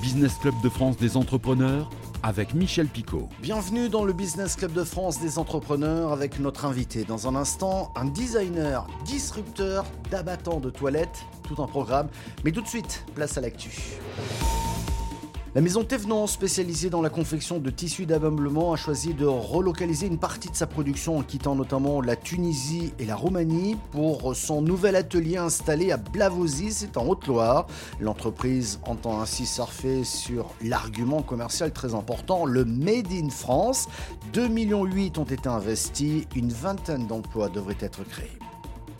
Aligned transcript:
Business 0.00 0.34
Club 0.38 0.54
de 0.62 0.68
France 0.68 0.96
des 0.96 1.16
entrepreneurs 1.16 1.90
avec 2.22 2.54
Michel 2.54 2.86
Picot. 2.86 3.28
Bienvenue 3.42 3.88
dans 3.88 4.04
le 4.04 4.12
Business 4.12 4.54
Club 4.54 4.72
de 4.72 4.84
France 4.84 5.20
des 5.20 5.38
entrepreneurs 5.38 6.12
avec 6.12 6.38
notre 6.38 6.64
invité. 6.64 7.04
Dans 7.04 7.26
un 7.26 7.34
instant, 7.34 7.92
un 7.96 8.04
designer, 8.04 8.86
disrupteur 9.04 9.84
d'abattants 10.10 10.60
de 10.60 10.70
toilettes, 10.70 11.24
tout 11.42 11.60
un 11.60 11.66
programme. 11.66 12.08
Mais 12.44 12.52
tout 12.52 12.62
de 12.62 12.68
suite, 12.68 13.04
place 13.14 13.36
à 13.38 13.40
l'actu. 13.40 13.70
La 15.54 15.62
maison 15.62 15.82
Thévenon, 15.82 16.26
spécialisée 16.26 16.90
dans 16.90 17.00
la 17.00 17.08
confection 17.08 17.58
de 17.58 17.70
tissus 17.70 18.04
d'ameublement, 18.04 18.74
a 18.74 18.76
choisi 18.76 19.14
de 19.14 19.24
relocaliser 19.24 20.06
une 20.06 20.18
partie 20.18 20.50
de 20.50 20.54
sa 20.54 20.66
production 20.66 21.16
en 21.16 21.22
quittant 21.22 21.54
notamment 21.54 22.02
la 22.02 22.16
Tunisie 22.16 22.92
et 22.98 23.06
la 23.06 23.16
Roumanie 23.16 23.78
pour 23.90 24.36
son 24.36 24.60
nouvel 24.60 24.94
atelier 24.94 25.38
installé 25.38 25.90
à 25.90 25.96
Blavozy, 25.96 26.70
c'est 26.70 26.98
en 26.98 27.06
Haute-Loire. 27.06 27.66
L'entreprise 27.98 28.78
entend 28.84 29.22
ainsi 29.22 29.46
surfer 29.46 30.04
sur 30.04 30.52
l'argument 30.62 31.22
commercial 31.22 31.72
très 31.72 31.94
important, 31.94 32.44
le 32.44 32.66
Made 32.66 33.10
in 33.10 33.30
France. 33.30 33.88
2,8 34.34 34.48
millions 34.50 34.82
ont 34.82 35.24
été 35.24 35.48
investis, 35.48 36.24
une 36.36 36.52
vingtaine 36.52 37.06
d'emplois 37.06 37.48
devraient 37.48 37.78
être 37.80 38.04
créés. 38.06 38.38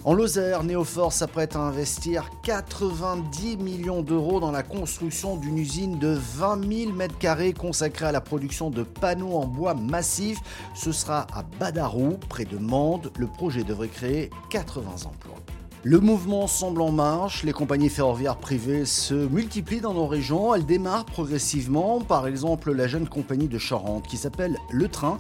En 0.05 0.15
Lozère, 0.15 0.63
Neofor 0.63 1.13
s'apprête 1.13 1.57
à 1.57 1.59
investir 1.59 2.31
90 2.45 3.57
millions 3.57 4.03
d'euros 4.03 4.39
dans 4.39 4.53
la 4.53 4.63
construction 4.63 5.37
d'une 5.37 5.59
usine 5.59 5.99
de 5.99 6.17
20 6.17 6.69
000 6.87 6.93
m2 6.93 7.53
consacrée 7.53 8.07
à 8.07 8.13
la 8.13 8.21
production 8.21 8.71
de 8.71 8.85
panneaux 8.85 9.35
en 9.35 9.47
bois 9.47 9.75
massif. 9.75 10.39
Ce 10.75 10.93
sera 10.93 11.27
à 11.35 11.43
Badarou, 11.59 12.17
près 12.29 12.45
de 12.45 12.59
Mende. 12.59 13.11
Le 13.19 13.27
projet 13.27 13.65
devrait 13.65 13.89
créer 13.89 14.31
80 14.51 15.07
emplois. 15.07 15.35
Le 15.83 15.99
mouvement 15.99 16.47
semble 16.47 16.81
en 16.81 16.93
marche, 16.93 17.43
les 17.43 17.53
compagnies 17.53 17.89
ferroviaires 17.89 18.37
privées 18.37 18.85
se 18.85 19.15
multiplient 19.15 19.81
dans 19.81 19.95
nos 19.95 20.07
régions, 20.07 20.55
elles 20.55 20.67
démarrent 20.67 21.07
progressivement, 21.07 22.01
par 22.01 22.27
exemple 22.27 22.73
la 22.73 22.89
jeune 22.89 23.09
compagnie 23.09 23.47
de 23.47 23.59
Charente 23.59 24.07
qui 24.07 24.17
s'appelle 24.17 24.57
Le 24.71 24.89
Train 24.89 25.19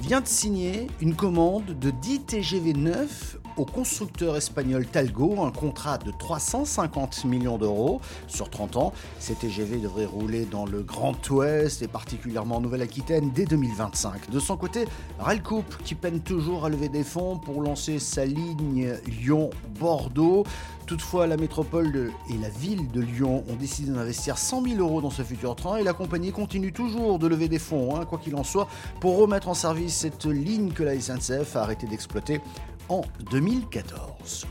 vient 0.00 0.22
de 0.22 0.26
signer 0.26 0.86
une 1.00 1.14
commande 1.14 1.78
de 1.78 1.90
10 1.90 2.20
TGV 2.20 2.72
9 2.72 3.38
au 3.56 3.64
constructeur 3.66 4.36
espagnol 4.36 4.86
Talgo, 4.86 5.42
un 5.42 5.50
contrat 5.50 5.98
de 5.98 6.10
350 6.10 7.26
millions 7.26 7.58
d'euros 7.58 8.00
sur 8.26 8.48
30 8.48 8.76
ans. 8.76 8.92
Ces 9.18 9.34
TGV 9.34 9.76
devraient 9.78 10.06
rouler 10.06 10.46
dans 10.46 10.64
le 10.64 10.82
Grand 10.82 11.28
Ouest 11.30 11.82
et 11.82 11.88
particulièrement 11.88 12.56
en 12.56 12.60
Nouvelle-Aquitaine 12.60 13.30
dès 13.34 13.44
2025. 13.44 14.30
De 14.30 14.40
son 14.40 14.56
côté, 14.56 14.86
Ralcoup, 15.18 15.64
qui 15.84 15.94
peine 15.94 16.20
toujours 16.20 16.64
à 16.64 16.70
lever 16.70 16.88
des 16.88 17.04
fonds 17.04 17.36
pour 17.36 17.60
lancer 17.60 17.98
sa 17.98 18.24
ligne 18.24 18.94
Lyon-Bordeaux. 19.06 20.44
Toutefois, 20.86 21.28
la 21.28 21.36
métropole 21.36 22.10
et 22.28 22.38
la 22.38 22.48
ville 22.48 22.90
de 22.90 23.00
Lyon 23.00 23.44
ont 23.48 23.54
décidé 23.54 23.92
d'investir 23.92 24.38
100 24.38 24.62
000 24.62 24.76
euros 24.80 25.00
dans 25.00 25.10
ce 25.10 25.22
futur 25.22 25.54
train 25.54 25.76
et 25.76 25.84
la 25.84 25.92
compagnie 25.92 26.32
continue 26.32 26.72
toujours 26.72 27.18
de 27.18 27.28
lever 27.28 27.48
des 27.48 27.60
fonds, 27.60 27.94
hein, 27.94 28.06
quoi 28.06 28.18
qu'il 28.18 28.34
en 28.34 28.42
soit, 28.42 28.66
pour 29.00 29.16
remettre 29.16 29.48
en 29.48 29.54
service 29.54 29.89
cette 29.90 30.24
ligne 30.24 30.72
que 30.72 30.82
la 30.82 30.98
SNCF 30.98 31.56
a 31.56 31.62
arrêté 31.62 31.86
d'exploiter 31.86 32.40
en 32.88 33.02
2014. 33.30 34.46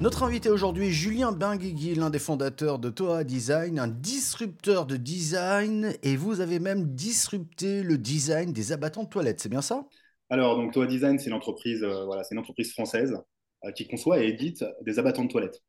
Notre 0.00 0.24
invité 0.24 0.50
aujourd'hui, 0.50 0.90
Julien 0.90 1.30
Benguigui, 1.30 1.94
l'un 1.94 2.10
des 2.10 2.18
fondateurs 2.18 2.80
de 2.80 2.90
Toa 2.90 3.22
Design, 3.22 3.78
un 3.78 3.86
disrupteur 3.86 4.84
de 4.84 4.96
design, 4.96 5.94
et 6.02 6.16
vous 6.16 6.40
avez 6.40 6.58
même 6.58 6.94
disrupté 6.94 7.84
le 7.84 7.98
design 7.98 8.52
des 8.52 8.72
abattants 8.72 9.04
de 9.04 9.08
toilettes, 9.08 9.40
c'est 9.40 9.48
bien 9.48 9.62
ça? 9.62 9.86
Alors, 10.28 10.56
donc, 10.56 10.72
Toa 10.72 10.86
Design, 10.86 11.20
c'est 11.20 11.26
une 11.26 11.34
entreprise, 11.34 11.84
euh, 11.84 12.04
voilà, 12.04 12.24
c'est 12.24 12.34
une 12.34 12.40
entreprise 12.40 12.72
française 12.72 13.16
euh, 13.64 13.70
qui 13.70 13.86
conçoit 13.86 14.24
et 14.24 14.26
édite 14.26 14.64
des 14.80 14.98
abattants 14.98 15.24
de 15.24 15.28
toilettes. 15.28 15.62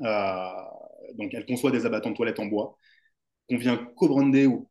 Euh, 0.00 0.48
donc, 1.18 1.34
elle 1.34 1.44
conçoit 1.44 1.70
des 1.70 1.84
abattants 1.84 2.12
de 2.12 2.16
toilettes 2.16 2.40
en 2.40 2.46
bois 2.46 2.78
qu'on 3.48 3.58
vient 3.58 3.76
co-brander 3.96 4.46
ou 4.46 4.68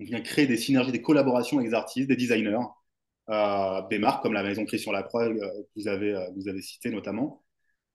on 0.00 0.04
vient 0.04 0.20
créer 0.20 0.46
des 0.46 0.56
synergies, 0.56 0.92
des 0.92 1.02
collaborations 1.02 1.58
avec 1.58 1.70
des 1.70 1.74
artistes, 1.74 2.08
des 2.08 2.16
designers, 2.16 2.66
des 3.28 3.98
marques 3.98 4.22
comme 4.22 4.34
la 4.34 4.42
maison 4.42 4.64
Christian 4.64 4.92
Lacroix 4.92 5.28
que 5.28 5.40
vous 5.76 5.88
avez, 5.88 6.14
vous 6.36 6.48
avez 6.48 6.60
cité 6.60 6.90
notamment, 6.90 7.42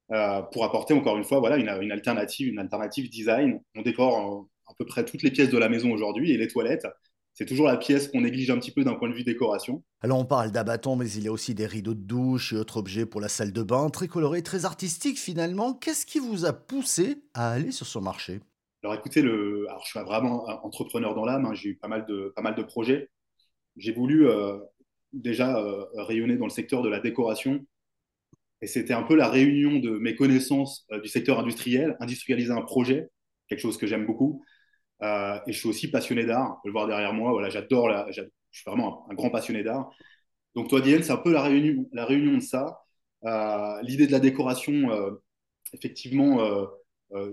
pour 0.07 0.63
apporter 0.63 0.93
encore 0.93 1.17
une 1.17 1.23
fois 1.23 1.39
voilà, 1.39 1.57
une, 1.57 1.91
alternative, 1.91 2.47
une 2.47 2.59
alternative 2.59 3.09
design. 3.09 3.59
On 3.75 3.81
décore 3.81 4.47
à 4.67 4.73
peu 4.77 4.85
près 4.85 5.05
toutes 5.05 5.23
les 5.23 5.31
pièces 5.31 5.49
de 5.49 5.57
la 5.57 5.69
maison 5.69 5.91
aujourd'hui 5.91 6.31
et 6.31 6.37
les 6.37 6.47
toilettes 6.47 6.87
c'est 7.39 7.45
toujours 7.45 7.67
la 7.67 7.77
pièce 7.77 8.09
qu'on 8.09 8.19
néglige 8.19 8.49
un 8.51 8.59
petit 8.59 8.71
peu 8.71 8.83
d'un 8.83 8.95
point 8.95 9.07
de 9.07 9.13
vue 9.13 9.23
décoration. 9.23 9.81
Alors 10.01 10.19
on 10.19 10.25
parle 10.25 10.51
d'abattant, 10.51 10.97
mais 10.97 11.09
il 11.09 11.23
y 11.23 11.29
a 11.29 11.31
aussi 11.31 11.55
des 11.55 11.67
rideaux 11.67 11.93
de 11.93 12.01
douche 12.01 12.51
et 12.51 12.57
autres 12.57 12.75
objets 12.75 13.05
pour 13.05 13.21
la 13.21 13.29
salle 13.29 13.53
de 13.53 13.63
bain, 13.63 13.89
très 13.89 14.09
colorés, 14.09 14.43
très 14.43 14.65
artistiques 14.65 15.17
finalement. 15.17 15.73
Qu'est-ce 15.73 16.05
qui 16.05 16.19
vous 16.19 16.45
a 16.45 16.51
poussé 16.51 17.23
à 17.33 17.51
aller 17.51 17.71
sur 17.71 17.87
ce 17.87 17.97
marché? 17.97 18.41
Alors 18.83 18.95
écoutez, 18.95 19.21
le... 19.21 19.67
Alors, 19.69 19.83
je 19.83 19.89
suis 19.89 19.99
vraiment 19.99 20.45
entrepreneur 20.65 21.13
dans 21.13 21.25
l'âme, 21.25 21.45
hein. 21.45 21.53
j'ai 21.53 21.69
eu 21.69 21.75
pas 21.75 21.87
mal, 21.87 22.05
de, 22.05 22.31
pas 22.35 22.41
mal 22.41 22.55
de 22.55 22.63
projets. 22.63 23.09
J'ai 23.77 23.91
voulu 23.91 24.27
euh, 24.27 24.57
déjà 25.13 25.57
euh, 25.57 25.85
rayonner 25.95 26.37
dans 26.37 26.45
le 26.45 26.51
secteur 26.51 26.81
de 26.81 26.89
la 26.89 26.99
décoration. 26.99 27.65
Et 28.61 28.67
c'était 28.67 28.93
un 28.93 29.03
peu 29.03 29.15
la 29.15 29.29
réunion 29.29 29.79
de 29.79 29.91
mes 29.91 30.15
connaissances 30.15 30.85
euh, 30.91 30.99
du 31.01 31.09
secteur 31.09 31.39
industriel, 31.39 31.97
industrialiser 31.99 32.51
un 32.51 32.61
projet, 32.61 33.09
quelque 33.49 33.61
chose 33.61 33.77
que 33.77 33.87
j'aime 33.87 34.05
beaucoup, 34.05 34.43
et 35.01 35.53
je 35.53 35.57
suis 35.57 35.69
aussi 35.69 35.89
passionné 35.89 36.25
d'art. 36.25 36.57
On 36.59 36.61
peut 36.61 36.69
le 36.69 36.73
voir 36.73 36.87
derrière 36.87 37.13
moi. 37.13 37.31
Voilà, 37.31 37.49
j'adore. 37.49 37.89
Je 38.11 38.21
suis 38.51 38.63
vraiment 38.65 39.09
un, 39.09 39.13
grand 39.15 39.29
passionné 39.29 39.63
d'art. 39.63 39.89
Donc, 40.55 40.69
toi, 40.69 40.81
Diane, 40.81 41.03
c'est 41.03 41.13
un 41.13 41.17
peu 41.17 41.31
la 41.31 41.41
réunion, 41.41 41.87
la 41.93 42.05
réunion 42.05 42.35
de 42.35 42.41
ça. 42.41 42.81
L'idée 43.83 44.07
de 44.07 44.11
la 44.11 44.19
décoration, 44.19 44.89
effectivement, 45.71 46.67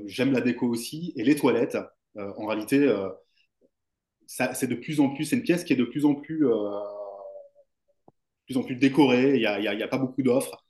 j'aime 0.06 0.32
la 0.32 0.40
déco 0.40 0.66
aussi. 0.66 1.12
Et 1.16 1.24
les 1.24 1.36
toilettes, 1.36 1.78
en 2.16 2.46
réalité, 2.46 2.94
c'est 4.26 4.66
de 4.66 4.74
plus 4.74 5.00
en 5.00 5.10
plus. 5.10 5.32
Une 5.32 5.42
pièce 5.42 5.64
qui 5.64 5.72
est 5.72 5.76
de 5.76 5.84
plus 5.84 6.04
en 6.04 6.14
plus, 6.14 6.46
plus 8.46 8.56
en 8.56 8.62
plus 8.62 8.76
décorée. 8.76 9.36
Il 9.36 9.40
n'y 9.40 9.82
a, 9.82 9.88
pas 9.88 9.98
beaucoup 9.98 10.22
d'offres. 10.22 10.64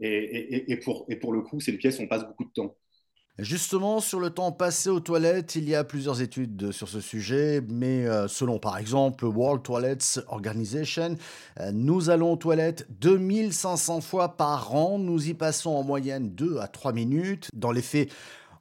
Et, 0.00 0.76
pour, 0.84 1.32
le 1.32 1.40
coup, 1.42 1.60
c'est 1.60 1.72
une 1.72 1.78
pièce 1.78 1.98
où 1.98 2.02
on 2.02 2.08
passe 2.08 2.26
beaucoup 2.26 2.44
de 2.44 2.52
temps. 2.52 2.76
Justement, 3.38 4.00
sur 4.00 4.18
le 4.18 4.30
temps 4.30 4.50
passé 4.50 4.90
aux 4.90 4.98
toilettes, 4.98 5.54
il 5.54 5.68
y 5.68 5.76
a 5.76 5.84
plusieurs 5.84 6.20
études 6.22 6.72
sur 6.72 6.88
ce 6.88 7.00
sujet, 7.00 7.62
mais 7.68 8.04
euh, 8.04 8.26
selon 8.26 8.58
par 8.58 8.78
exemple 8.78 9.26
World 9.26 9.62
Toilets 9.62 10.18
Organization, 10.26 11.14
euh, 11.60 11.70
nous 11.70 12.10
allons 12.10 12.32
aux 12.32 12.36
toilettes 12.36 12.88
2500 12.98 14.00
fois 14.00 14.36
par 14.36 14.74
an, 14.74 14.98
nous 14.98 15.28
y 15.28 15.34
passons 15.34 15.70
en 15.70 15.84
moyenne 15.84 16.30
2 16.30 16.58
à 16.58 16.66
3 16.66 16.92
minutes. 16.92 17.48
Dans 17.54 17.70
les 17.70 17.82
faits, 17.82 18.10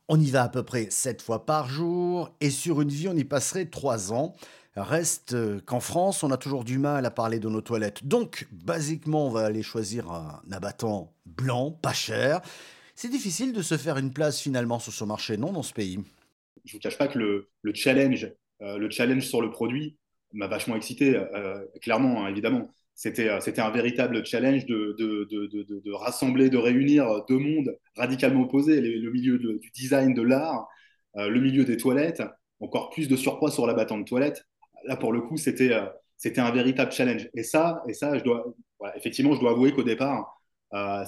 on 0.07 0.19
y 0.19 0.29
va 0.31 0.43
à 0.43 0.49
peu 0.49 0.63
près 0.63 0.87
7 0.89 1.21
fois 1.21 1.45
par 1.45 1.69
jour, 1.69 2.31
et 2.41 2.49
sur 2.49 2.81
une 2.81 2.89
vie, 2.89 3.07
on 3.07 3.15
y 3.15 3.23
passerait 3.23 3.65
3 3.65 4.13
ans. 4.13 4.35
Reste 4.75 5.33
euh, 5.33 5.59
qu'en 5.65 5.79
France, 5.79 6.23
on 6.23 6.29
a 6.29 6.37
toujours 6.37 6.63
du 6.63 6.77
mal 6.77 7.05
à 7.05 7.11
parler 7.11 7.39
de 7.39 7.49
nos 7.49 7.61
toilettes. 7.61 8.05
Donc, 8.07 8.47
basiquement, 8.51 9.25
on 9.25 9.31
va 9.31 9.45
aller 9.45 9.63
choisir 9.63 10.11
un 10.11 10.41
abattant 10.51 11.11
blanc, 11.25 11.71
pas 11.71 11.93
cher. 11.93 12.41
C'est 12.93 13.09
difficile 13.09 13.53
de 13.53 13.61
se 13.61 13.75
faire 13.75 13.97
une 13.97 14.13
place 14.13 14.39
finalement 14.39 14.79
sur 14.79 14.93
ce 14.93 15.03
marché, 15.03 15.37
non, 15.37 15.51
dans 15.51 15.63
ce 15.63 15.73
pays? 15.73 15.99
Je 16.65 16.73
ne 16.73 16.77
vous 16.77 16.79
cache 16.79 16.97
pas 16.97 17.07
que 17.07 17.17
le, 17.17 17.73
challenge, 17.73 18.31
euh, 18.61 18.77
le 18.77 18.89
challenge 18.89 19.25
sur 19.25 19.41
le 19.41 19.49
produit 19.49 19.97
m'a 20.33 20.47
vachement 20.47 20.75
excité, 20.75 21.15
euh, 21.15 21.65
clairement, 21.81 22.25
hein, 22.25 22.29
évidemment. 22.29 22.69
C'était, 22.97 23.29
euh, 23.29 23.39
c'était 23.39 23.61
un 23.61 23.69
véritable 23.69 24.25
challenge 24.25 24.65
de, 24.65 24.93
de, 24.97 25.91
rassembler, 25.93 26.49
de 26.49 26.57
réunir 26.57 27.23
deux 27.29 27.37
mondes 27.37 27.77
radicalement 27.95 28.41
opposés, 28.41 28.81
le 28.81 29.09
milieu 29.11 29.37
du 29.37 29.71
design, 29.73 30.13
de 30.13 30.21
l'art, 30.21 30.67
le 31.15 31.39
milieu 31.39 31.63
des 31.63 31.77
toilettes, 31.77 32.21
encore 32.59 32.89
plus 32.89 33.07
de 33.07 33.15
surpoids 33.15 33.51
sur 33.51 33.65
la 33.65 33.73
battante 33.73 33.99
de 33.99 34.05
toilette. 34.05 34.43
Là, 34.85 34.97
pour 34.97 35.13
le 35.13 35.21
coup, 35.21 35.37
c'était, 35.37 35.71
c'était 36.17 36.41
un 36.41 36.51
véritable 36.51 36.91
challenge. 36.91 37.29
Et 37.33 37.43
ça, 37.43 37.81
et 37.87 37.93
ça 37.93 38.17
je 38.17 38.23
dois, 38.23 38.45
effectivement, 38.95 39.33
je 39.33 39.39
dois 39.39 39.51
avouer 39.51 39.71
qu'au 39.71 39.83
départ, 39.83 40.41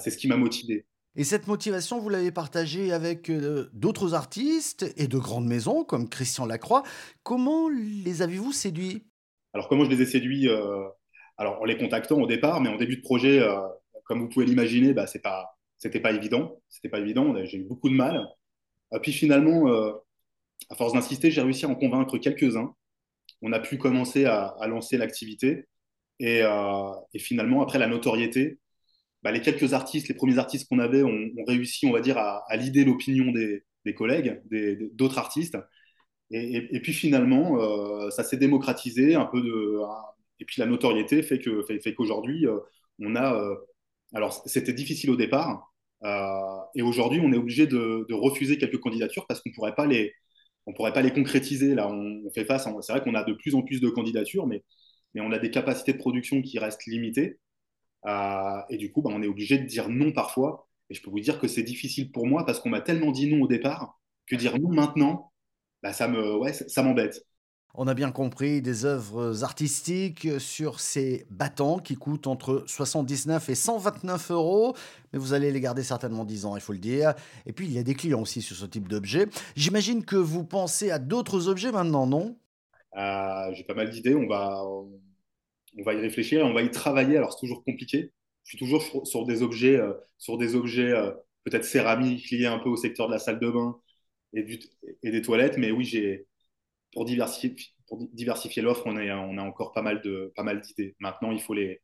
c'est 0.00 0.10
ce 0.10 0.16
qui 0.16 0.28
m'a 0.28 0.36
motivé. 0.36 0.86
Et 1.16 1.24
cette 1.24 1.48
motivation, 1.48 1.98
vous 1.98 2.08
l'avez 2.08 2.30
partagée 2.30 2.92
avec 2.92 3.30
euh, 3.30 3.68
d'autres 3.72 4.14
artistes 4.14 4.92
et 4.96 5.08
de 5.08 5.18
grandes 5.18 5.46
maisons 5.46 5.82
comme 5.82 6.08
Christian 6.08 6.46
Lacroix. 6.46 6.84
Comment 7.24 7.68
les 7.68 8.22
avez-vous 8.22 8.52
séduits? 8.52 9.04
Alors, 9.52 9.68
comment 9.68 9.84
je 9.84 9.90
les 9.90 10.02
ai 10.02 10.06
séduits 10.06 10.48
euh, 10.48 10.84
Alors, 11.40 11.62
en 11.62 11.64
les 11.64 11.78
contactant 11.78 12.20
au 12.20 12.26
départ, 12.26 12.60
mais 12.60 12.68
en 12.68 12.76
début 12.76 12.96
de 12.96 13.02
projet, 13.02 13.40
euh, 13.40 13.56
comme 14.04 14.20
vous 14.20 14.28
pouvez 14.28 14.44
l'imaginer, 14.46 14.92
bah, 14.92 15.06
c'est 15.06 15.22
pas, 15.22 15.58
c'était 15.78 16.00
pas 16.00 16.12
évident. 16.12 16.60
C'était 16.68 16.90
pas 16.90 17.00
évident. 17.00 17.34
J'ai 17.44 17.58
eu 17.58 17.64
beaucoup 17.64 17.88
de 17.88 17.94
mal. 17.94 18.26
puis 19.02 19.12
finalement, 19.12 19.66
à 20.68 20.74
force 20.76 20.92
d'insister, 20.92 21.30
j'ai 21.30 21.40
réussi 21.42 21.64
à 21.64 21.68
en 21.68 21.74
convaincre 21.76 22.18
quelques-uns. 22.18 22.74
On 23.42 23.52
a 23.52 23.60
pu 23.60 23.78
commencer 23.78 24.26
à, 24.26 24.54
lancer 24.68 24.98
l'activité. 24.98 25.66
Et, 26.18 26.42
et, 27.14 27.18
finalement, 27.18 27.62
après 27.62 27.78
la 27.78 27.86
notoriété, 27.86 28.58
bah, 29.22 29.32
les 29.32 29.40
quelques 29.40 29.74
artistes, 29.74 30.08
les 30.08 30.14
premiers 30.14 30.38
artistes 30.38 30.68
qu'on 30.68 30.78
avait 30.78 31.02
ont, 31.02 31.30
réussi, 31.46 31.86
on 31.86 31.92
va 31.92 32.00
dire, 32.00 32.18
à, 32.18 32.44
à 32.48 32.56
lider 32.56 32.84
l'opinion 32.84 33.32
des, 33.32 33.64
collègues, 33.94 34.42
d'autres 34.92 35.18
artistes. 35.18 35.56
Et, 36.30 36.80
puis 36.80 36.92
finalement, 36.92 37.60
euh, 37.60 38.10
ça 38.10 38.22
s'est 38.22 38.36
démocratisé 38.36 39.14
un 39.16 39.26
peu 39.26 39.40
de. 39.40 39.80
Et 40.40 40.44
puis 40.44 40.60
la 40.60 40.66
notoriété 40.66 41.22
fait 41.22 41.38
que 41.38 41.62
fait, 41.62 41.94
qu'aujourd'hui, 41.94 42.46
euh, 42.46 42.58
on 43.00 43.16
a. 43.16 43.34
Euh, 43.34 43.56
alors 44.14 44.32
c'était 44.46 44.72
difficile 44.72 45.10
au 45.10 45.16
départ 45.16 45.72
et 46.74 46.82
aujourd'hui, 46.82 47.20
on 47.22 47.32
est 47.32 47.36
obligé 47.36 47.66
de, 47.66 48.06
refuser 48.12 48.58
quelques 48.58 48.80
candidatures 48.80 49.26
parce 49.26 49.40
qu'on 49.40 49.50
pourrait 49.52 49.74
pas 49.74 49.86
les, 49.86 50.14
on 50.66 50.72
pourrait 50.72 50.92
pas 50.92 51.02
les 51.02 51.12
concrétiser. 51.12 51.74
Là, 51.74 51.88
on, 51.90 52.30
fait 52.34 52.44
face. 52.44 52.68
C'est 52.82 52.92
vrai 52.92 53.02
qu'on 53.02 53.14
a 53.14 53.24
de 53.24 53.34
plus 53.34 53.54
en 53.54 53.62
plus 53.62 53.80
de 53.80 53.88
candidatures, 53.90 54.46
mais, 54.46 54.64
mais 55.14 55.20
on 55.20 55.32
a 55.32 55.38
des 55.38 55.50
capacités 55.50 55.92
de 55.92 55.98
production 55.98 56.42
qui 56.42 56.58
restent 56.58 56.86
limitées. 56.86 57.38
et 58.70 58.76
du 58.76 58.92
coup, 58.92 59.02
bah, 59.02 59.10
on 59.12 59.22
est 59.22 59.26
obligé 59.26 59.58
de 59.58 59.66
dire 59.66 59.88
non 59.88 60.12
parfois. 60.12 60.68
Et 60.90 60.94
je 60.94 61.02
peux 61.02 61.10
vous 61.10 61.20
dire 61.20 61.38
que 61.40 61.48
c'est 61.48 61.62
difficile 61.62 62.10
pour 62.12 62.26
moi 62.26 62.44
parce 62.44 62.60
qu'on 62.60 62.70
m'a 62.70 62.80
tellement 62.80 63.12
dit 63.12 63.32
non 63.32 63.42
au 63.42 63.48
départ 63.48 64.00
que 64.26 64.36
dire 64.36 64.58
non 64.58 64.70
maintenant, 64.70 65.32
bah, 65.82 65.92
ça 65.92 66.08
me, 66.08 66.36
ouais, 66.36 66.52
ça 66.52 66.82
m'embête. 66.82 67.24
On 67.74 67.86
a 67.86 67.94
bien 67.94 68.10
compris 68.10 68.60
des 68.62 68.84
œuvres 68.84 69.44
artistiques 69.44 70.28
sur 70.40 70.80
ces 70.80 71.24
battants 71.30 71.78
qui 71.78 71.94
coûtent 71.94 72.26
entre 72.26 72.64
79 72.66 73.48
et 73.48 73.54
129 73.54 74.30
euros, 74.32 74.74
mais 75.12 75.18
vous 75.18 75.32
allez 75.34 75.52
les 75.52 75.60
garder 75.60 75.82
certainement 75.84 76.24
10 76.24 76.46
ans, 76.46 76.56
il 76.56 76.62
faut 76.62 76.72
le 76.72 76.78
dire. 76.80 77.14
Et 77.46 77.52
puis 77.52 77.66
il 77.66 77.72
y 77.72 77.78
a 77.78 77.82
des 77.84 77.94
clients 77.94 78.20
aussi 78.22 78.42
sur 78.42 78.56
ce 78.56 78.66
type 78.66 78.88
d'objet. 78.88 79.26
J'imagine 79.54 80.04
que 80.04 80.16
vous 80.16 80.44
pensez 80.44 80.90
à 80.90 80.98
d'autres 80.98 81.48
objets 81.48 81.70
maintenant, 81.70 82.06
non? 82.06 82.36
Euh, 82.96 83.52
J'ai 83.54 83.64
pas 83.64 83.74
mal 83.74 83.90
d'idées, 83.90 84.14
on 84.16 84.26
va, 84.26 84.64
on 84.64 85.82
va 85.84 85.94
y 85.94 86.00
réfléchir 86.00 86.44
on 86.44 86.52
va 86.52 86.62
y 86.62 86.70
travailler. 86.70 87.16
Alors 87.16 87.32
c'est 87.32 87.40
toujours 87.40 87.64
compliqué. 87.64 88.12
Je 88.44 88.50
suis 88.50 88.58
toujours 88.58 88.82
sur 89.06 89.26
des 89.26 89.42
objets, 89.42 89.76
euh, 89.76 89.92
sur 90.18 90.38
des 90.38 90.54
objets 90.56 90.90
euh, 90.90 91.12
peut-être 91.44 91.64
céramiques 91.64 92.30
liés 92.30 92.46
un 92.46 92.58
peu 92.58 92.68
au 92.68 92.76
secteur 92.76 93.06
de 93.08 93.12
la 93.12 93.18
salle 93.18 93.38
de 93.38 93.50
bain 93.50 93.78
et 94.32 95.10
des 95.10 95.22
toilettes, 95.22 95.58
mais 95.58 95.72
oui, 95.72 95.84
j'ai 95.84 96.26
pour 96.92 97.04
diversifier, 97.04 98.62
l'offre, 98.62 98.86
on, 98.86 98.96
a 98.96 99.42
encore 99.42 99.72
pas 99.72 99.82
mal 99.82 100.00
d'idées. 100.00 100.96
Maintenant, 100.98 101.32
il 101.32 101.40
faut 101.40 101.54
les 101.54 101.80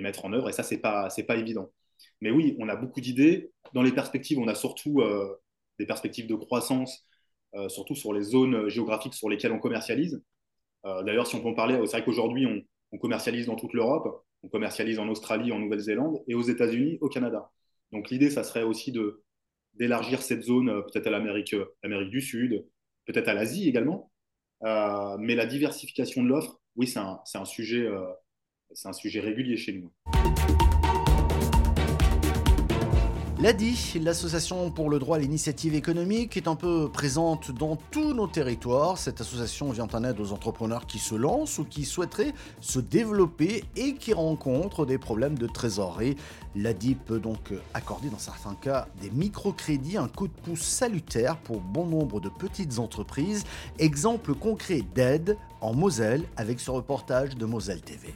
mettre 0.00 0.24
en 0.24 0.32
œuvre 0.32 0.48
et 0.48 0.52
ça 0.52 0.62
c'est 0.62 0.78
pas 0.78 1.08
pas 1.26 1.36
évident. 1.36 1.70
Mais 2.20 2.30
oui, 2.30 2.56
on 2.58 2.68
a 2.68 2.76
beaucoup 2.76 3.00
d'idées. 3.00 3.52
Dans 3.74 3.82
les 3.82 3.92
perspectives, 3.92 4.38
on 4.38 4.48
a 4.48 4.54
surtout 4.54 5.00
euh, 5.00 5.34
des 5.78 5.86
perspectives 5.86 6.26
de 6.26 6.34
croissance, 6.34 7.06
euh, 7.54 7.68
surtout 7.68 7.94
sur 7.94 8.12
les 8.12 8.22
zones 8.22 8.68
géographiques 8.68 9.14
sur 9.14 9.28
lesquelles 9.28 9.52
on 9.52 9.58
commercialise. 9.58 10.22
Euh, 10.84 11.02
d'ailleurs, 11.02 11.26
si 11.26 11.34
on 11.36 11.40
peut 11.42 11.48
en 11.48 11.54
parler, 11.54 11.74
c'est 11.86 11.96
vrai 11.96 12.04
qu'aujourd'hui, 12.04 12.46
on, 12.46 12.98
commercialise 12.98 13.46
dans 13.46 13.56
toute 13.56 13.72
l'Europe, 13.72 14.24
on 14.42 14.48
commercialise 14.48 14.98
en 14.98 15.08
Australie, 15.08 15.50
en 15.50 15.58
Nouvelle-Zélande 15.58 16.22
et 16.28 16.34
aux 16.34 16.42
États-Unis, 16.42 16.98
au 17.00 17.08
Canada. 17.08 17.50
Donc 17.90 18.10
l'idée, 18.10 18.28
ça 18.28 18.44
serait 18.44 18.64
aussi 18.64 18.92
d'élargir 19.74 20.20
cette 20.20 20.42
zone 20.42 20.82
peut-être 20.84 21.06
à 21.06 21.10
l'Amérique 21.10 21.54
du 22.10 22.20
Sud, 22.20 22.66
peut-être 23.06 23.28
à 23.28 23.34
l'Asie 23.34 23.68
également. 23.68 24.10
Euh, 24.64 25.16
mais 25.18 25.34
la 25.34 25.46
diversification 25.46 26.22
de 26.22 26.28
l'offre, 26.28 26.60
oui, 26.76 26.86
c'est 26.86 27.00
un, 27.00 27.20
euh, 27.34 28.12
c'est 28.72 28.88
un 28.88 28.92
sujet 28.92 29.20
régulier 29.20 29.56
chez 29.56 29.72
nous. 29.72 29.92
L'ADI, 33.42 33.98
l'association 34.00 34.70
pour 34.70 34.88
le 34.88 35.00
droit 35.00 35.16
à 35.16 35.18
l'initiative 35.18 35.74
économique, 35.74 36.36
est 36.36 36.46
un 36.46 36.54
peu 36.54 36.88
présente 36.88 37.50
dans 37.50 37.74
tous 37.74 38.14
nos 38.14 38.28
territoires. 38.28 38.98
Cette 38.98 39.20
association 39.20 39.72
vient 39.72 39.88
en 39.92 40.04
aide 40.04 40.20
aux 40.20 40.30
entrepreneurs 40.30 40.86
qui 40.86 41.00
se 41.00 41.16
lancent 41.16 41.58
ou 41.58 41.64
qui 41.64 41.84
souhaiteraient 41.84 42.34
se 42.60 42.78
développer 42.78 43.64
et 43.74 43.94
qui 43.94 44.12
rencontrent 44.12 44.86
des 44.86 44.96
problèmes 44.96 45.36
de 45.36 45.48
trésorerie. 45.48 46.14
L'ADI 46.54 46.94
peut 46.94 47.18
donc 47.18 47.52
accorder 47.74 48.10
dans 48.10 48.18
certains 48.18 48.54
cas 48.54 48.86
des 49.00 49.10
microcrédits, 49.10 49.96
un 49.96 50.06
coup 50.06 50.28
de 50.28 50.40
pouce 50.44 50.62
salutaire 50.62 51.36
pour 51.38 51.60
bon 51.60 51.86
nombre 51.86 52.20
de 52.20 52.28
petites 52.28 52.78
entreprises. 52.78 53.42
Exemple 53.80 54.34
concret 54.34 54.82
d'aide 54.94 55.36
en 55.60 55.74
Moselle 55.74 56.22
avec 56.36 56.60
ce 56.60 56.70
reportage 56.70 57.34
de 57.34 57.44
Moselle 57.44 57.82
TV. 57.82 58.14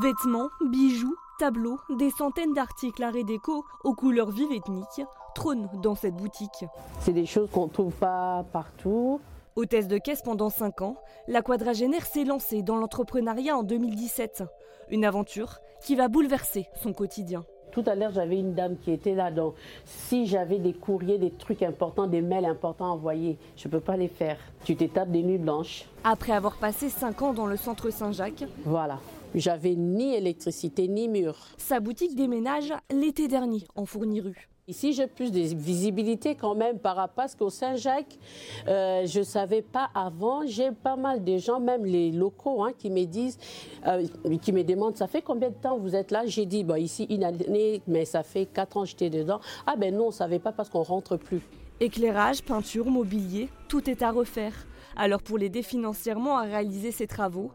Vêtements, 0.00 0.50
bijoux, 0.70 1.16
tableaux, 1.42 1.80
des 1.90 2.10
centaines 2.10 2.52
d'articles 2.52 3.02
à 3.02 3.10
déco 3.10 3.64
aux 3.82 3.94
couleurs 3.94 4.30
vives 4.30 4.52
ethniques 4.52 5.04
trônent 5.34 5.68
dans 5.82 5.96
cette 5.96 6.14
boutique. 6.14 6.64
C'est 7.00 7.12
des 7.12 7.26
choses 7.26 7.50
qu'on 7.50 7.64
ne 7.64 7.70
trouve 7.72 7.92
pas 7.92 8.44
partout. 8.52 9.20
Hôtesse 9.56 9.88
de 9.88 9.98
caisse 9.98 10.22
pendant 10.22 10.50
5 10.50 10.82
ans, 10.82 10.94
la 11.26 11.42
quadragénaire 11.42 12.06
s'est 12.06 12.22
lancée 12.22 12.62
dans 12.62 12.76
l'entrepreneuriat 12.76 13.56
en 13.56 13.64
2017. 13.64 14.44
Une 14.90 15.04
aventure 15.04 15.58
qui 15.84 15.96
va 15.96 16.06
bouleverser 16.06 16.68
son 16.80 16.92
quotidien. 16.92 17.42
Tout 17.72 17.82
à 17.86 17.96
l'heure, 17.96 18.12
j'avais 18.12 18.38
une 18.38 18.54
dame 18.54 18.76
qui 18.76 18.92
était 18.92 19.16
là. 19.16 19.32
Donc, 19.32 19.54
si 19.84 20.28
j'avais 20.28 20.60
des 20.60 20.74
courriers, 20.74 21.18
des 21.18 21.32
trucs 21.32 21.64
importants, 21.64 22.06
des 22.06 22.22
mails 22.22 22.44
importants 22.44 22.86
à 22.86 22.90
envoyer, 22.90 23.36
je 23.56 23.66
ne 23.66 23.72
peux 23.72 23.80
pas 23.80 23.96
les 23.96 24.06
faire. 24.06 24.36
Tu 24.62 24.76
t'étapes 24.76 25.10
des 25.10 25.24
nuits 25.24 25.38
blanches. 25.38 25.86
Après 26.04 26.34
avoir 26.34 26.54
passé 26.54 26.88
5 26.88 27.20
ans 27.22 27.32
dans 27.32 27.46
le 27.46 27.56
centre 27.56 27.90
Saint-Jacques, 27.90 28.44
voilà. 28.64 29.00
J'avais 29.34 29.74
ni 29.74 30.14
électricité 30.14 30.88
ni 30.88 31.08
mur. 31.08 31.36
Sa 31.56 31.80
boutique 31.80 32.14
déménage 32.14 32.72
l'été 32.90 33.28
dernier 33.28 33.64
en 33.74 33.86
Fourniru. 33.86 34.48
Ici, 34.68 34.92
j'ai 34.92 35.06
plus 35.06 35.32
de 35.32 35.40
visibilité 35.40 36.34
quand 36.34 36.54
même 36.54 36.78
par 36.78 36.96
rapport 36.96 37.24
à 37.24 37.28
ce 37.28 37.36
qu'au 37.36 37.50
Saint-Jacques, 37.50 38.18
euh, 38.68 39.06
je 39.06 39.20
ne 39.20 39.24
savais 39.24 39.62
pas 39.62 39.90
avant. 39.94 40.46
J'ai 40.46 40.70
pas 40.70 40.96
mal 40.96 41.24
de 41.24 41.38
gens, 41.38 41.60
même 41.60 41.84
les 41.84 42.12
locaux, 42.12 42.62
hein, 42.62 42.72
qui 42.76 42.90
me 42.90 43.04
disent, 43.04 43.38
euh, 43.86 44.06
qui 44.40 44.52
me 44.52 44.62
demandent, 44.62 44.96
ça 44.96 45.08
fait 45.08 45.22
combien 45.22 45.48
de 45.48 45.54
temps 45.54 45.78
vous 45.78 45.96
êtes 45.96 46.10
là? 46.10 46.26
J'ai 46.26 46.46
dit, 46.46 46.62
bon, 46.62 46.76
ici 46.76 47.04
une 47.10 47.24
année, 47.24 47.82
mais 47.86 48.04
ça 48.04 48.22
fait 48.22 48.46
quatre 48.46 48.76
ans 48.76 48.82
que 48.82 48.90
j'étais 48.90 49.10
dedans. 49.10 49.40
Ah 49.66 49.76
ben 49.76 49.94
non, 49.94 50.04
on 50.04 50.08
ne 50.08 50.12
savait 50.12 50.38
pas 50.38 50.52
parce 50.52 50.68
qu'on 50.68 50.82
rentre 50.82 51.16
plus. 51.16 51.40
Éclairage, 51.80 52.42
peinture, 52.42 52.86
mobilier, 52.86 53.48
tout 53.66 53.88
est 53.90 54.02
à 54.02 54.12
refaire. 54.12 54.54
Alors 54.94 55.22
pour 55.22 55.38
l'aider 55.38 55.62
financièrement 55.62 56.36
à 56.36 56.42
réaliser 56.42 56.92
ces 56.92 57.06
travaux, 57.06 57.50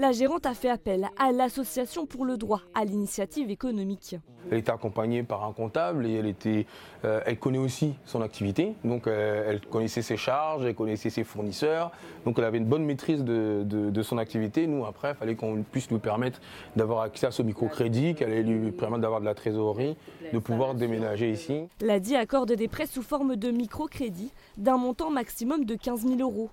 la 0.00 0.12
gérante 0.12 0.46
a 0.46 0.54
fait 0.54 0.70
appel 0.70 1.10
à 1.18 1.30
l'Association 1.30 2.06
pour 2.06 2.24
le 2.24 2.38
droit 2.38 2.62
à 2.74 2.86
l'initiative 2.86 3.50
économique. 3.50 4.16
Elle 4.50 4.56
était 4.56 4.72
accompagnée 4.72 5.22
par 5.22 5.44
un 5.44 5.52
comptable 5.52 6.06
et 6.06 6.14
elle, 6.14 6.26
était, 6.26 6.64
euh, 7.04 7.20
elle 7.26 7.38
connaît 7.38 7.58
aussi 7.58 7.94
son 8.06 8.22
activité. 8.22 8.72
Donc 8.82 9.06
euh, 9.06 9.44
elle 9.46 9.60
connaissait 9.60 10.00
ses 10.00 10.16
charges, 10.16 10.64
elle 10.64 10.74
connaissait 10.74 11.10
ses 11.10 11.22
fournisseurs. 11.22 11.92
Donc 12.24 12.38
elle 12.38 12.44
avait 12.44 12.56
une 12.56 12.64
bonne 12.64 12.84
maîtrise 12.84 13.22
de, 13.22 14.02
son 14.02 14.16
activité. 14.16 14.66
Nous, 14.66 14.86
après, 14.86 15.10
il 15.10 15.16
fallait 15.16 15.34
qu'on 15.34 15.62
puisse 15.70 15.90
lui 15.90 15.98
permettre 15.98 16.40
d'avoir 16.76 17.02
accès 17.02 17.26
à 17.26 17.30
ce 17.30 17.42
microcrédit, 17.42 18.14
qu'elle 18.14 18.32
allait 18.32 18.42
lui 18.42 18.72
permettre 18.72 19.02
d'avoir 19.02 19.20
de 19.20 19.26
la 19.26 19.34
trésorerie, 19.34 19.98
de 20.32 20.38
pouvoir 20.38 20.74
déménager 20.74 21.30
ici. 21.30 21.68
L'ADI 21.82 22.16
accorde 22.16 22.52
des 22.52 22.68
prêts 22.68 22.86
sous 22.86 23.02
forme 23.02 23.36
de 23.36 23.50
microcrédit 23.50 24.32
d'un 24.56 24.78
montant 24.78 25.10
maximum 25.10 25.66
de 25.66 25.74
15 25.74 26.06
000 26.06 26.20
euros. 26.20 26.48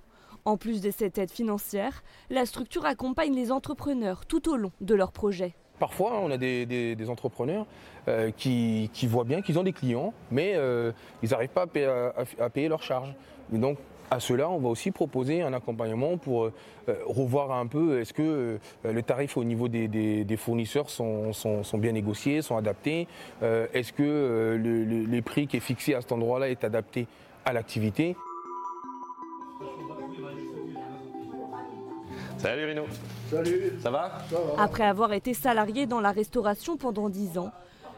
En 0.47 0.55
plus 0.55 0.79
de 0.79 0.91
cette 0.91 1.17
aide 1.17 1.29
financière, 1.29 2.05
la 2.29 2.45
structure 2.45 2.85
accompagne 2.85 3.35
les 3.35 3.51
entrepreneurs 3.51 4.25
tout 4.25 4.49
au 4.49 4.55
long 4.55 4.71
de 4.79 4.95
leur 4.95 5.11
projet. 5.11 5.53
Parfois, 5.77 6.21
on 6.21 6.31
a 6.31 6.37
des, 6.37 6.95
entrepreneurs 7.09 7.65
euh, 8.07 8.31
qui, 8.31 8.89
voient 9.09 9.25
bien 9.25 9.41
qu'ils 9.41 9.59
ont 9.59 9.63
des 9.63 9.73
clients, 9.73 10.13
mais 10.31 10.53
euh, 10.55 10.93
ils 11.21 11.31
n'arrivent 11.31 11.49
pas 11.49 11.65
à 12.39 12.49
payer, 12.49 12.69
leurs 12.69 12.81
charges. 12.81 13.13
donc, 13.51 13.77
à 14.09 14.21
cela, 14.21 14.49
on 14.49 14.59
va 14.59 14.69
aussi 14.69 14.91
proposer 14.91 15.41
un 15.41 15.51
accompagnement 15.51 16.15
pour 16.15 16.45
euh, 16.45 16.51
revoir 17.05 17.51
un 17.51 17.67
peu 17.67 17.99
est-ce 17.99 18.13
que 18.13 18.57
les 18.85 19.03
tarifs 19.03 19.35
au 19.35 19.43
niveau 19.43 19.67
des, 19.67 20.37
fournisseurs 20.37 20.89
sont, 20.89 21.33
bien 21.73 21.91
négociés, 21.91 22.41
sont 22.41 22.55
adaptés, 22.55 23.05
est-ce 23.41 23.91
que 23.91 24.57
le, 24.57 25.21
prix 25.23 25.45
qui 25.45 25.57
est 25.57 25.59
fixé 25.59 25.93
à 25.93 25.99
cet 25.99 26.13
endroit-là 26.13 26.47
est 26.47 26.63
adapté 26.63 27.05
à 27.43 27.51
l'activité? 27.51 28.15
Salut 32.37 32.65
Rino. 32.65 32.85
Salut. 33.31 33.73
Ça 33.81 33.89
va, 33.89 34.19
Après 34.57 34.85
avoir 34.85 35.13
été 35.13 35.33
salarié 35.33 35.85
dans 35.85 35.99
la 35.99 36.11
restauration 36.11 36.77
pendant 36.77 37.09
10 37.09 37.37
ans, 37.39 37.51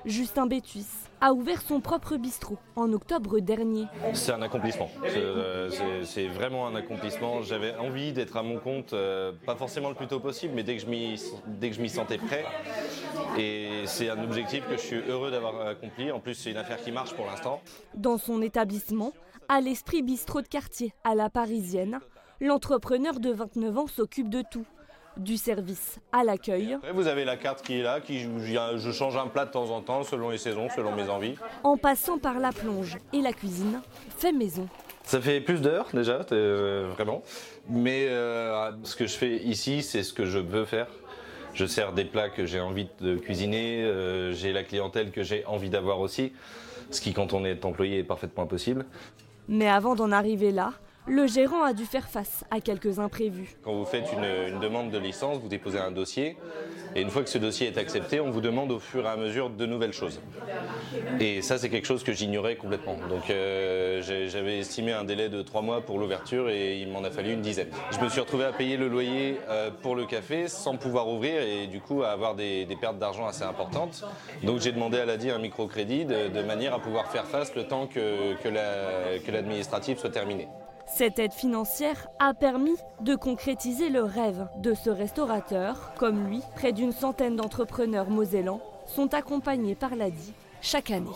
Justin 0.05 0.47
Bétuis 0.47 0.85
a 1.19 1.33
ouvert 1.33 1.61
son 1.61 1.81
propre 1.81 2.15
bistrot 2.15 2.57
en 2.77 2.93
octobre 2.93 3.39
dernier. 3.39 3.85
C'est 4.13 4.31
un 4.31 4.41
accomplissement. 4.41 4.89
Euh, 5.03 5.69
c'est 6.05 6.27
vraiment 6.27 6.67
un 6.67 6.75
accomplissement. 6.75 7.41
J'avais 7.41 7.75
envie 7.75 8.13
d'être 8.13 8.37
à 8.37 8.43
mon 8.43 8.59
compte, 8.59 8.93
euh, 8.93 9.33
pas 9.45 9.55
forcément 9.55 9.89
le 9.89 9.95
plus 9.95 10.07
tôt 10.07 10.21
possible, 10.21 10.53
mais 10.55 10.63
dès 10.63 10.77
que 10.77 10.83
je 10.83 11.81
m'y 11.81 11.89
sentais 11.89 12.17
prêt. 12.17 12.45
Et 13.37 13.83
c'est 13.85 14.09
un 14.09 14.23
objectif 14.23 14.65
que 14.67 14.77
je 14.77 14.81
suis 14.81 15.01
heureux 15.09 15.31
d'avoir 15.31 15.67
accompli. 15.67 16.11
En 16.11 16.21
plus, 16.21 16.35
c'est 16.35 16.51
une 16.51 16.57
affaire 16.57 16.81
qui 16.81 16.93
marche 16.93 17.13
pour 17.13 17.25
l'instant. 17.25 17.61
Dans 17.93 18.17
son 18.17 18.41
établissement, 18.41 19.11
à 19.49 19.59
l'esprit 19.59 20.01
bistrot 20.01 20.41
de 20.41 20.47
quartier 20.47 20.93
à 21.03 21.15
la 21.15 21.29
parisienne, 21.29 21.99
l'entrepreneur 22.41 23.19
de 23.19 23.31
29 23.31 23.77
ans 23.77 23.87
s'occupe 23.87 24.29
de 24.29 24.43
tout. 24.49 24.65
Du 25.17 25.35
service 25.35 25.99
à 26.13 26.23
l'accueil. 26.23 26.77
Vous 26.93 27.07
avez 27.07 27.25
la 27.25 27.35
carte 27.35 27.61
qui 27.61 27.79
est 27.79 27.81
là, 27.81 27.99
qui 27.99 28.21
je 28.21 28.91
change 28.91 29.17
un 29.17 29.27
plat 29.27 29.45
de 29.45 29.51
temps 29.51 29.69
en 29.71 29.81
temps 29.81 30.03
selon 30.03 30.29
les 30.29 30.37
saisons, 30.37 30.69
selon 30.73 30.95
mes 30.95 31.09
envies. 31.09 31.35
En 31.63 31.75
passant 31.75 32.19
par 32.19 32.39
la 32.39 32.53
plonge 32.53 32.97
et 33.11 33.21
la 33.21 33.33
cuisine, 33.33 33.81
fait 34.17 34.31
maison. 34.31 34.67
Ça 35.03 35.19
fait 35.19 35.41
plus 35.41 35.59
d'heures 35.61 35.87
déjà, 35.93 36.25
euh, 36.31 36.89
vraiment. 36.93 37.23
Mais 37.67 38.05
euh, 38.07 38.71
ce 38.83 38.95
que 38.95 39.07
je 39.07 39.17
fais 39.17 39.37
ici, 39.37 39.81
c'est 39.81 40.03
ce 40.03 40.13
que 40.13 40.25
je 40.25 40.37
veux 40.37 40.63
faire. 40.63 40.87
Je 41.53 41.65
sers 41.65 41.91
des 41.91 42.05
plats 42.05 42.29
que 42.29 42.45
j'ai 42.45 42.61
envie 42.61 42.87
de 43.01 43.15
cuisiner, 43.15 43.83
euh, 43.83 44.31
j'ai 44.31 44.53
la 44.53 44.63
clientèle 44.63 45.11
que 45.11 45.23
j'ai 45.23 45.45
envie 45.47 45.69
d'avoir 45.71 45.99
aussi, 45.99 46.31
ce 46.91 47.01
qui 47.01 47.13
quand 47.13 47.33
on 47.33 47.43
est 47.43 47.65
employé 47.65 47.97
est 47.97 48.03
parfaitement 48.03 48.43
impossible. 48.43 48.85
Mais 49.49 49.67
avant 49.67 49.95
d'en 49.95 50.11
arriver 50.11 50.51
là, 50.51 50.73
le 51.07 51.27
gérant 51.27 51.63
a 51.63 51.73
dû 51.73 51.85
faire 51.85 52.07
face 52.07 52.45
à 52.51 52.61
quelques 52.61 52.99
imprévus. 52.99 53.55
Quand 53.63 53.73
vous 53.73 53.85
faites 53.85 54.05
une, 54.13 54.59
demande 54.59 54.91
de 54.91 54.97
licence, 54.97 55.39
vous 55.39 55.47
déposez 55.47 55.79
un 55.79 55.91
dossier, 55.91 56.37
et 56.95 57.01
une 57.01 57.09
fois 57.09 57.23
que 57.23 57.29
ce 57.29 57.37
dossier 57.37 57.67
est 57.67 57.77
accepté, 57.77 58.19
on 58.19 58.29
vous 58.29 58.41
demande 58.41 58.71
au 58.71 58.79
fur 58.79 59.05
et 59.05 59.09
à 59.09 59.15
mesure 59.15 59.49
de 59.49 59.65
nouvelles 59.65 59.93
choses. 59.93 60.21
Et 61.19 61.41
ça, 61.41 61.57
c'est 61.57 61.69
quelque 61.69 61.87
chose 61.87 62.03
que 62.03 62.13
j'ignorais 62.13 62.55
complètement. 62.55 62.97
Donc 63.09 63.29
euh, 63.29 64.01
j'avais 64.01 64.59
estimé 64.59 64.91
un 64.91 65.03
délai 65.03 65.29
de 65.29 65.41
trois 65.41 65.61
mois 65.61 65.81
pour 65.81 65.97
l'ouverture, 65.97 66.49
et 66.49 66.79
il 66.79 66.89
m'en 66.89 67.03
a 67.03 67.09
fallu 67.09 67.33
une 67.33 67.41
dizaine. 67.41 67.69
Je 67.91 67.99
me 67.99 68.09
suis 68.09 68.19
retrouvé 68.19 68.45
à 68.45 68.51
payer 68.51 68.77
le 68.77 68.87
loyer 68.87 69.39
euh, 69.49 69.71
pour 69.81 69.95
le 69.95 70.05
café 70.05 70.47
sans 70.47 70.77
pouvoir 70.77 71.07
ouvrir, 71.07 71.41
et 71.41 71.67
du 71.67 71.81
coup 71.81 72.03
à 72.03 72.09
avoir 72.09 72.35
des, 72.35 72.67
pertes 72.79 72.99
d'argent 72.99 73.27
assez 73.27 73.43
importantes. 73.43 74.05
Donc 74.43 74.59
j'ai 74.59 74.71
demandé 74.71 74.99
à 74.99 75.05
l'ADI 75.05 75.31
un 75.31 75.39
microcrédit 75.39 76.05
de, 76.05 76.41
manière 76.43 76.73
à 76.73 76.79
pouvoir 76.79 77.11
faire 77.11 77.25
face 77.25 77.55
le 77.55 77.65
temps 77.65 77.87
que, 77.87 78.35
l'administratif 79.31 79.95
la, 79.95 80.01
soit 80.01 80.09
terminé. 80.11 80.47
Cette 80.91 81.19
aide 81.19 81.33
financière 81.33 82.07
a 82.19 82.33
permis 82.33 82.75
de 83.01 83.15
concrétiser 83.15 83.89
le 83.89 84.03
rêve 84.03 84.47
de 84.57 84.73
ce 84.73 84.89
restaurateur. 84.89 85.93
Comme 85.97 86.27
lui, 86.27 86.41
près 86.55 86.73
d'une 86.73 86.91
centaine 86.91 87.35
d'entrepreneurs 87.35 88.09
mosellans 88.09 88.61
sont 88.85 89.13
accompagnés 89.13 89.75
par 89.75 89.95
l'ADI 89.95 90.33
chaque 90.61 90.91
année. 90.91 91.09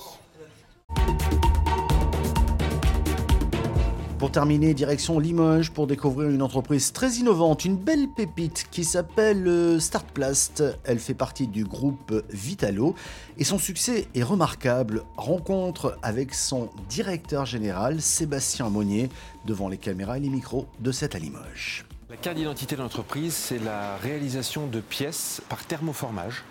Pour 4.23 4.31
terminer, 4.31 4.73
direction 4.73 5.19
Limoges 5.19 5.69
pour 5.69 5.85
découvrir 5.85 6.29
une 6.29 6.41
entreprise 6.41 6.93
très 6.93 7.15
innovante, 7.15 7.65
une 7.65 7.75
belle 7.75 8.07
pépite 8.07 8.67
qui 8.71 8.85
s'appelle 8.85 9.81
Startplast. 9.81 10.63
Elle 10.85 10.99
fait 10.99 11.13
partie 11.13 11.45
du 11.45 11.65
groupe 11.65 12.23
Vitalo 12.29 12.95
et 13.37 13.43
son 13.43 13.57
succès 13.57 14.07
est 14.15 14.23
remarquable. 14.23 15.03
Rencontre 15.17 15.97
avec 16.03 16.33
son 16.33 16.69
directeur 16.87 17.45
général 17.45 17.99
Sébastien 17.99 18.69
Monnier 18.69 19.09
devant 19.43 19.67
les 19.67 19.77
caméras 19.77 20.19
et 20.19 20.21
les 20.21 20.29
micros 20.29 20.67
de 20.79 20.93
cette 20.93 21.15
à 21.15 21.19
Limoges. 21.19 21.83
La 22.09 22.15
carte 22.15 22.37
d'identité 22.37 22.77
de 22.77 22.81
l'entreprise, 22.81 23.33
c'est 23.33 23.59
la 23.59 23.97
réalisation 23.97 24.67
de 24.67 24.79
pièces 24.79 25.41
par 25.49 25.65
thermoformage, 25.65 26.45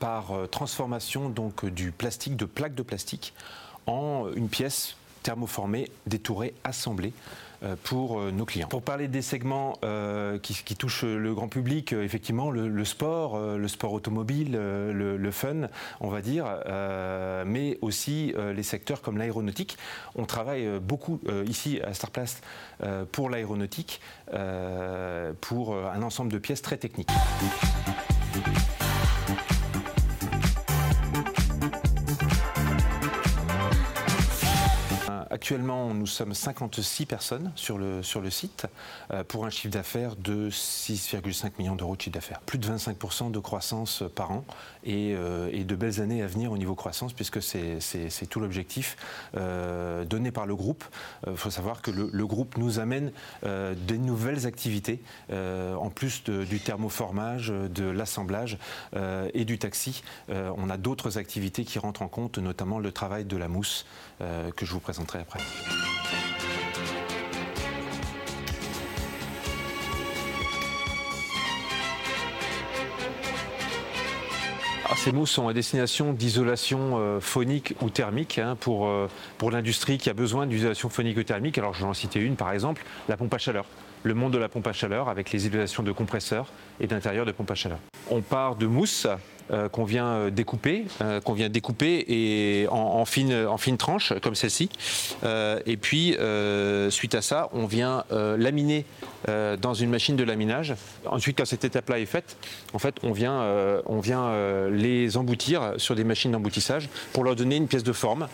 par 0.00 0.32
transformation 0.50 1.28
donc 1.28 1.66
du 1.66 1.92
plastique, 1.92 2.34
de 2.34 2.46
plaques 2.46 2.74
de 2.74 2.82
plastique, 2.82 3.34
en 3.86 4.28
une 4.34 4.48
pièce 4.48 4.96
thermoformés, 5.26 5.90
détourés, 6.06 6.54
assemblés 6.62 7.12
pour 7.82 8.20
nos 8.20 8.44
clients. 8.44 8.68
Pour 8.68 8.82
parler 8.82 9.08
des 9.08 9.22
segments 9.22 9.76
euh, 9.82 10.38
qui, 10.38 10.76
touchent 10.76 11.02
le 11.02 11.34
grand 11.34 11.48
public, 11.48 11.92
euh, 11.92 12.04
effectivement, 12.04 12.52
le, 12.52 12.84
sport, 12.84 13.34
euh, 13.34 13.58
le 13.58 13.66
sport 13.66 13.92
automobile, 13.92 14.52
le, 14.52 15.16
le, 15.16 15.30
fun, 15.32 15.68
on 16.00 16.08
va 16.08 16.20
dire, 16.20 16.46
mais 17.44 17.76
aussi 17.80 18.32
les 18.54 18.62
secteurs 18.62 19.02
comme 19.02 19.18
l'aéronautique. 19.18 19.76
On 20.14 20.26
travaille 20.26 20.78
beaucoup 20.80 21.20
ici 21.46 21.80
à 21.82 21.92
Starplast 21.92 22.42
pour 23.10 23.30
l'aéronautique, 23.30 24.00
pour 25.40 25.74
un 25.74 26.02
ensemble 26.02 26.30
de 26.30 26.38
pièces 26.38 26.62
très 26.62 26.76
techniques. 26.76 27.10
Actuellement, 35.36 35.92
nous 35.92 36.06
sommes 36.06 36.32
56 36.32 37.04
personnes 37.04 37.52
sur 37.56 37.76
le, 37.76 38.02
sur 38.02 38.22
le 38.22 38.30
site 38.30 38.66
euh, 39.10 39.22
pour 39.22 39.44
un 39.44 39.50
chiffre 39.50 39.70
d'affaires 39.70 40.16
de 40.16 40.48
6,5 40.48 41.50
millions 41.58 41.76
d'euros 41.76 41.94
de 41.94 42.00
chiffre 42.00 42.14
d'affaires. 42.14 42.40
Plus 42.40 42.56
de 42.56 42.66
25% 42.66 43.30
de 43.30 43.38
croissance 43.38 44.02
par 44.14 44.30
an 44.30 44.46
et, 44.82 45.12
euh, 45.14 45.50
et, 45.52 45.64
de 45.64 45.76
belles 45.76 46.00
années 46.00 46.22
à 46.22 46.26
venir 46.26 46.52
au 46.52 46.56
niveau 46.56 46.74
croissance 46.74 47.12
puisque 47.12 47.42
c'est 47.42 48.26
tout 48.30 48.40
l'objectif 48.40 48.96
euh, 49.36 50.06
donné 50.06 50.30
par 50.30 50.46
le 50.46 50.56
groupe. 50.56 50.84
Il 51.26 51.36
faut 51.36 51.50
savoir 51.50 51.82
que 51.82 51.90
le, 51.90 52.26
groupe 52.26 52.56
nous 52.56 52.78
amène 52.78 53.12
des 53.42 53.98
nouvelles 53.98 54.46
activités 54.46 55.02
en 55.30 55.90
plus 55.90 56.24
du 56.24 56.60
thermoformage, 56.60 57.48
de 57.48 57.84
l'assemblage 57.84 58.58
et 59.34 59.44
du 59.44 59.58
taxi. 59.58 60.02
on 60.28 60.70
a 60.70 60.76
d'autres 60.76 61.18
activités 61.18 61.64
qui 61.64 61.78
rentrent 61.78 62.02
en 62.02 62.08
compte, 62.08 62.38
notamment 62.38 62.78
le 62.78 62.90
travail 62.90 63.24
de 63.24 63.36
la 63.36 63.48
mousse 63.48 63.86
que 64.18 64.64
je 64.64 64.72
vous 64.72 64.80
présenterai 64.80 65.25
Alors, 74.84 74.98
ces 74.98 75.10
mousses 75.10 75.32
sont 75.32 75.48
à 75.48 75.52
destination 75.52 76.12
d'isolation 76.12 76.98
euh, 76.98 77.20
phonique 77.20 77.74
ou 77.82 77.90
thermique 77.90 78.38
hein, 78.38 78.56
pour, 78.58 78.86
euh, 78.86 79.08
pour 79.36 79.50
l'industrie 79.50 79.98
qui 79.98 80.08
a 80.08 80.14
besoin 80.14 80.46
d'isolation 80.46 80.88
phonique 80.88 81.18
ou 81.18 81.24
thermique. 81.24 81.58
Alors 81.58 81.74
je 81.74 81.80
vais 81.80 81.88
en 81.88 81.94
citer 81.94 82.20
une 82.20 82.36
par 82.36 82.52
exemple, 82.52 82.84
la 83.08 83.16
pompe 83.16 83.34
à 83.34 83.38
chaleur. 83.38 83.66
Le 84.04 84.14
monde 84.14 84.32
de 84.32 84.38
la 84.38 84.48
pompe 84.48 84.68
à 84.68 84.72
chaleur 84.72 85.08
avec 85.08 85.32
les 85.32 85.46
isolations 85.46 85.82
de 85.82 85.90
compresseurs 85.90 86.52
et 86.78 86.86
d'intérieur 86.86 87.26
de 87.26 87.32
pompe 87.32 87.50
à 87.50 87.56
chaleur. 87.56 87.78
On 88.10 88.20
part 88.20 88.54
de 88.54 88.66
mousse 88.66 89.08
euh, 89.52 89.68
qu'on 89.68 89.84
vient 89.84 90.28
découper, 90.30 90.86
euh, 91.00 91.20
qu'on 91.20 91.32
vient 91.32 91.48
découper 91.48 92.04
et 92.08 92.66
en, 92.68 92.76
en 92.76 93.04
fines 93.04 93.46
en 93.46 93.56
fine 93.58 93.76
tranches 93.76 94.12
comme 94.20 94.34
celle-ci. 94.34 94.68
Euh, 95.22 95.60
et 95.66 95.76
puis 95.76 96.16
suite 96.90 97.14
à 97.14 97.22
ça, 97.22 97.48
on 97.52 97.66
vient 97.66 98.04
laminer 98.10 98.84
dans 99.26 99.74
une 99.74 99.90
machine 99.90 100.16
de 100.16 100.24
laminage. 100.24 100.74
Ensuite, 101.06 101.38
quand 101.38 101.44
cette 101.44 101.64
étape-là 101.64 101.98
est 101.98 102.06
faite, 102.06 102.36
en 102.72 102.78
fait, 102.78 102.96
on 103.02 103.12
vient, 103.12 103.42
on 103.86 104.00
vient 104.00 104.32
les 104.70 105.16
emboutir 105.16 105.74
sur 105.76 105.94
des 105.94 106.04
machines 106.04 106.32
d'emboutissage 106.32 106.88
pour 107.12 107.24
leur 107.24 107.36
donner 107.36 107.56
une 107.56 107.68
pièce 107.68 107.84
de 107.84 107.92
forme, 107.92 108.28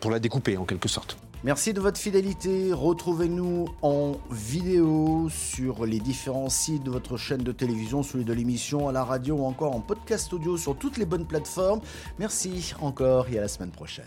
pour 0.00 0.10
la 0.10 0.18
découper 0.18 0.56
en 0.56 0.64
quelque 0.64 0.88
sorte. 0.88 1.16
Merci 1.44 1.72
de 1.72 1.80
votre 1.80 2.00
fidélité. 2.00 2.72
Retrouvez-nous 2.72 3.66
en 3.82 4.14
vidéo 4.28 5.28
sur 5.30 5.86
les 5.86 6.00
différents 6.00 6.48
sites 6.48 6.82
de 6.82 6.90
votre 6.90 7.16
chaîne 7.16 7.44
de 7.44 7.52
télévision, 7.52 8.02
celui 8.02 8.24
de 8.24 8.32
l'émission, 8.32 8.88
à 8.88 8.92
la 8.92 9.04
radio 9.04 9.36
ou 9.36 9.44
encore 9.44 9.72
en 9.76 9.80
podcast 9.80 10.32
audio 10.32 10.56
sur 10.56 10.76
toutes 10.76 10.98
les 10.98 11.06
bonnes 11.06 11.26
plateformes. 11.26 11.80
Merci 12.18 12.74
encore 12.80 13.28
et 13.28 13.38
à 13.38 13.42
la 13.42 13.48
semaine 13.48 13.70
prochaine. 13.70 14.04